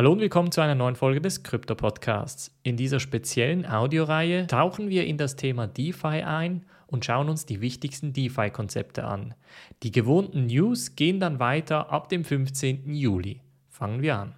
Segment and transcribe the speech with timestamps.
[0.00, 2.58] Hallo und willkommen zu einer neuen Folge des Krypto Podcasts.
[2.62, 7.60] In dieser speziellen Audioreihe tauchen wir in das Thema DeFi ein und schauen uns die
[7.60, 9.34] wichtigsten DeFi-Konzepte an.
[9.82, 12.94] Die gewohnten News gehen dann weiter ab dem 15.
[12.94, 13.42] Juli.
[13.68, 14.34] Fangen wir an.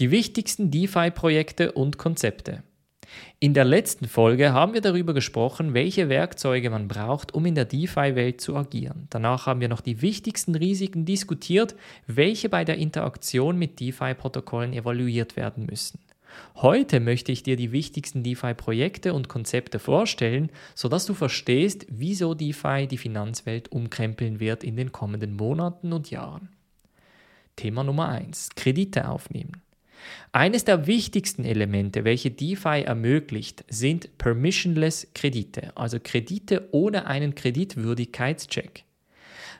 [0.00, 2.64] Die wichtigsten DeFi-Projekte und Konzepte.
[3.40, 7.64] In der letzten Folge haben wir darüber gesprochen, welche Werkzeuge man braucht, um in der
[7.64, 9.06] DeFi-Welt zu agieren.
[9.10, 11.74] Danach haben wir noch die wichtigsten Risiken diskutiert,
[12.06, 15.98] welche bei der Interaktion mit DeFi-Protokollen evaluiert werden müssen.
[16.56, 22.86] Heute möchte ich dir die wichtigsten DeFi-Projekte und Konzepte vorstellen, sodass du verstehst, wieso DeFi
[22.86, 26.48] die Finanzwelt umkrempeln wird in den kommenden Monaten und Jahren.
[27.56, 28.50] Thema Nummer 1.
[28.56, 29.62] Kredite aufnehmen.
[30.32, 38.84] Eines der wichtigsten Elemente, welche DeFi ermöglicht, sind permissionless Kredite, also Kredite ohne einen Kreditwürdigkeitscheck.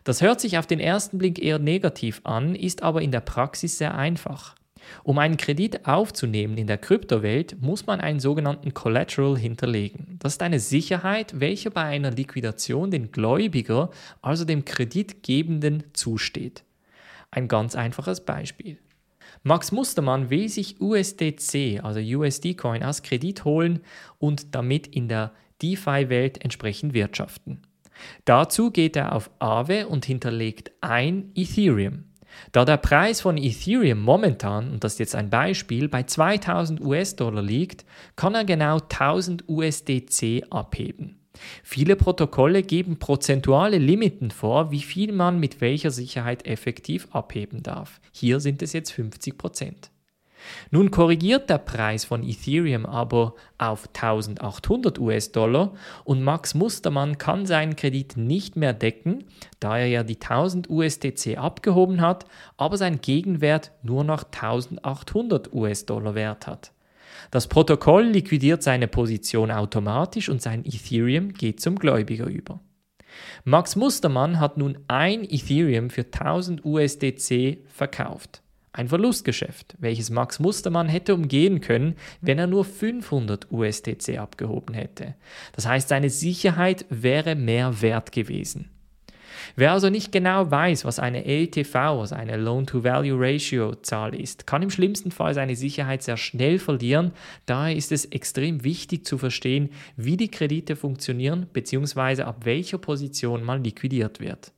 [0.04, 3.78] Das hört sich auf den ersten Blick eher negativ an, ist aber in der Praxis
[3.78, 4.54] sehr einfach.
[5.02, 10.18] Um einen Kredit aufzunehmen in der Kryptowelt, muss man einen sogenannten Collateral hinterlegen.
[10.18, 16.64] Das ist eine Sicherheit, welche bei einer Liquidation den Gläubiger, also dem Kreditgebenden, zusteht.
[17.30, 18.78] Ein ganz einfaches Beispiel.
[19.46, 23.80] Max Mustermann will sich USDC, also USD-Coin, als Kredit holen
[24.18, 27.60] und damit in der DeFi-Welt entsprechend wirtschaften.
[28.24, 32.04] Dazu geht er auf Aave und hinterlegt ein Ethereum.
[32.52, 37.42] Da der Preis von Ethereum momentan, und das ist jetzt ein Beispiel, bei 2000 US-Dollar
[37.42, 37.84] liegt,
[38.16, 41.23] kann er genau 1000 USDC abheben.
[41.62, 48.00] Viele Protokolle geben prozentuale Limiten vor, wie viel man mit welcher Sicherheit effektiv abheben darf.
[48.12, 49.90] Hier sind es jetzt 50 Prozent.
[50.70, 57.76] Nun korrigiert der Preis von Ethereum aber auf 1800 US-Dollar und Max Mustermann kann seinen
[57.76, 59.24] Kredit nicht mehr decken,
[59.60, 62.26] da er ja die 1000 USDC abgehoben hat,
[62.56, 66.72] aber sein Gegenwert nur noch 1800 US-Dollar wert hat.
[67.30, 72.60] Das Protokoll liquidiert seine Position automatisch und sein Ethereum geht zum Gläubiger über.
[73.44, 78.42] Max Mustermann hat nun ein Ethereum für 1000 USDC verkauft.
[78.72, 85.14] Ein Verlustgeschäft, welches Max Mustermann hätte umgehen können, wenn er nur 500 USDC abgehoben hätte.
[85.52, 88.73] Das heißt, seine Sicherheit wäre mehr wert gewesen.
[89.56, 95.10] Wer also nicht genau weiß, was eine LTV, also eine Loan-to-Value-Ratio-Zahl ist, kann im schlimmsten
[95.10, 97.12] Fall seine Sicherheit sehr schnell verlieren.
[97.46, 102.22] Daher ist es extrem wichtig zu verstehen, wie die Kredite funktionieren bzw.
[102.22, 104.52] ab welcher Position man liquidiert wird.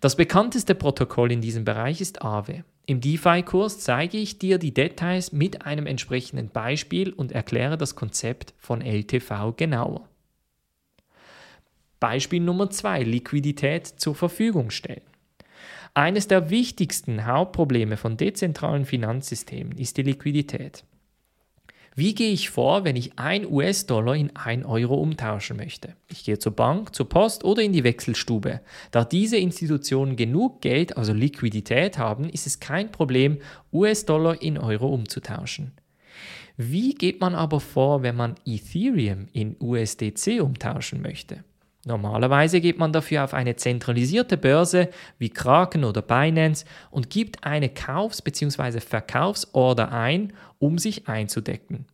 [0.00, 2.64] Das bekannteste Protokoll in diesem Bereich ist Aave.
[2.86, 8.54] Im DeFi-Kurs zeige ich dir die Details mit einem entsprechenden Beispiel und erkläre das Konzept
[8.58, 10.08] von LTV genauer.
[12.06, 15.02] Beispiel Nummer zwei, Liquidität zur Verfügung stellen.
[15.92, 20.84] Eines der wichtigsten Hauptprobleme von dezentralen Finanzsystemen ist die Liquidität.
[21.96, 25.96] Wie gehe ich vor, wenn ich 1 US-Dollar in 1 Euro umtauschen möchte?
[26.06, 28.60] Ich gehe zur Bank, zur Post oder in die Wechselstube.
[28.92, 33.38] Da diese Institutionen genug Geld, also Liquidität haben, ist es kein Problem,
[33.72, 35.72] US-Dollar in Euro umzutauschen.
[36.56, 41.42] Wie geht man aber vor, wenn man Ethereum in USDC umtauschen möchte?
[41.86, 47.68] Normalerweise geht man dafür auf eine zentralisierte Börse wie Kraken oder Binance und gibt eine
[47.68, 48.80] Kaufs- bzw.
[48.80, 51.86] Verkaufsorder ein, um sich einzudecken.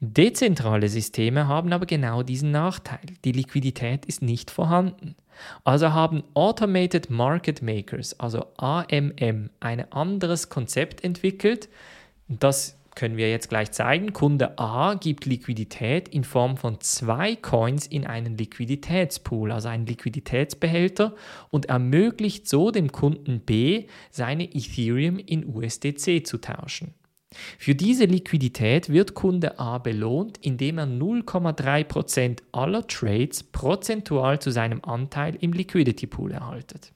[0.00, 3.04] Dezentrale Systeme haben aber genau diesen Nachteil.
[3.22, 5.14] Die Liquidität ist nicht vorhanden.
[5.62, 11.68] Also haben Automated Market Makers, also AMM, ein anderes Konzept entwickelt,
[12.28, 14.12] das können wir jetzt gleich zeigen.
[14.12, 21.14] Kunde A gibt Liquidität in Form von zwei Coins in einen Liquiditätspool, also einen Liquiditätsbehälter
[21.50, 26.92] und ermöglicht so dem Kunden B, seine Ethereum in USDC zu tauschen.
[27.58, 34.82] Für diese Liquidität wird Kunde A belohnt, indem er 0,3% aller Trades prozentual zu seinem
[34.82, 36.92] Anteil im Liquidity Pool erhaltet.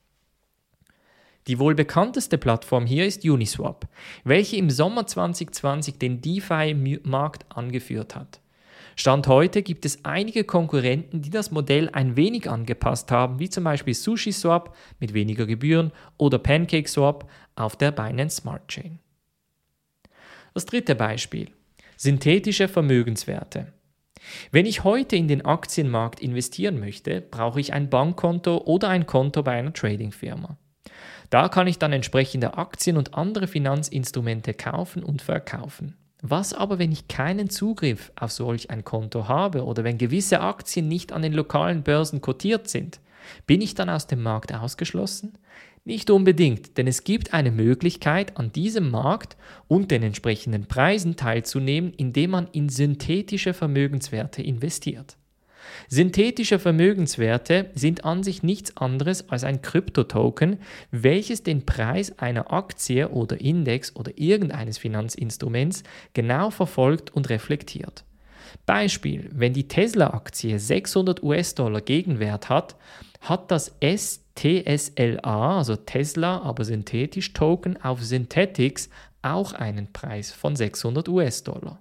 [1.48, 3.88] Die wohl bekannteste Plattform hier ist Uniswap,
[4.24, 8.40] welche im Sommer 2020 den DeFi-Markt angeführt hat.
[8.94, 13.64] Stand heute gibt es einige Konkurrenten, die das Modell ein wenig angepasst haben, wie zum
[13.64, 18.98] Beispiel SushiSwap mit weniger Gebühren oder PancakeSwap auf der Binance Smart Chain.
[20.54, 21.50] Das dritte Beispiel.
[21.96, 23.72] Synthetische Vermögenswerte.
[24.50, 29.42] Wenn ich heute in den Aktienmarkt investieren möchte, brauche ich ein Bankkonto oder ein Konto
[29.42, 30.58] bei einer Tradingfirma.
[31.30, 35.96] Da kann ich dann entsprechende Aktien und andere Finanzinstrumente kaufen und verkaufen.
[36.22, 40.86] Was aber, wenn ich keinen Zugriff auf solch ein Konto habe oder wenn gewisse Aktien
[40.86, 43.00] nicht an den lokalen Börsen kotiert sind?
[43.46, 45.38] Bin ich dann aus dem Markt ausgeschlossen?
[45.84, 51.92] Nicht unbedingt, denn es gibt eine Möglichkeit, an diesem Markt und den entsprechenden Preisen teilzunehmen,
[51.92, 55.16] indem man in synthetische Vermögenswerte investiert.
[55.88, 60.58] Synthetische Vermögenswerte sind an sich nichts anderes als ein Kryptotoken,
[60.90, 65.82] welches den Preis einer Aktie oder Index oder irgendeines Finanzinstruments
[66.14, 68.04] genau verfolgt und reflektiert.
[68.66, 72.76] Beispiel, wenn die Tesla-Aktie 600 US-Dollar Gegenwert hat,
[73.20, 78.88] hat das STSLA, also Tesla, aber synthetisch Token auf Synthetics
[79.22, 81.78] auch einen Preis von 600 US-Dollar.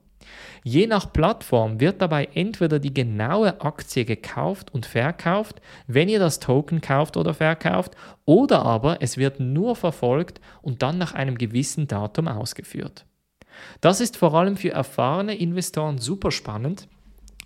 [0.64, 6.40] Je nach Plattform wird dabei entweder die genaue Aktie gekauft und verkauft, wenn ihr das
[6.40, 7.96] Token kauft oder verkauft,
[8.26, 13.06] oder aber es wird nur verfolgt und dann nach einem gewissen Datum ausgeführt.
[13.82, 16.88] Das ist vor allem für erfahrene Investoren super spannend,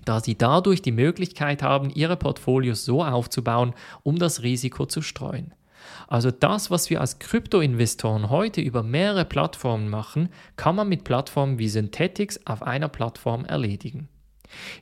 [0.04, 3.74] da sie dadurch die Möglichkeit haben, ihre Portfolios so aufzubauen,
[4.04, 5.54] um das Risiko zu streuen.
[6.08, 11.60] Also das, was wir als Krypto-Investoren heute über mehrere Plattformen machen, kann man mit Plattformen
[11.60, 14.10] wie Synthetics auf einer Plattform erledigen.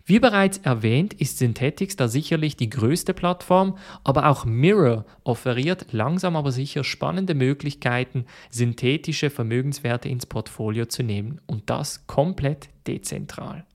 [0.06, 6.36] Wie bereits erwähnt, ist Synthetics da sicherlich die größte Plattform, aber auch Mirror offeriert langsam
[6.36, 13.66] aber sicher spannende Möglichkeiten, synthetische Vermögenswerte ins Portfolio zu nehmen und das komplett dezentral.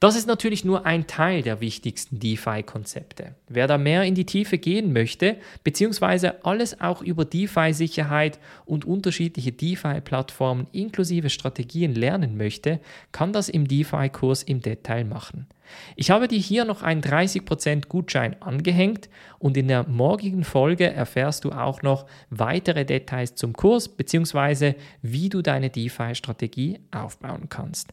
[0.00, 3.34] Das ist natürlich nur ein Teil der wichtigsten DeFi-Konzepte.
[3.48, 9.50] Wer da mehr in die Tiefe gehen möchte, beziehungsweise alles auch über DeFi-Sicherheit und unterschiedliche
[9.50, 12.78] DeFi-Plattformen inklusive Strategien lernen möchte,
[13.10, 15.48] kann das im DeFi-Kurs im Detail machen.
[15.96, 19.08] Ich habe dir hier noch einen 30% Gutschein angehängt
[19.38, 24.74] und in der morgigen Folge erfährst du auch noch weitere Details zum Kurs bzw.
[25.02, 27.92] wie du deine DeFi-Strategie aufbauen kannst.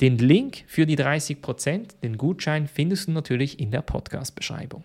[0.00, 4.82] Den Link für die 30%, den Gutschein, findest du natürlich in der Podcast-Beschreibung.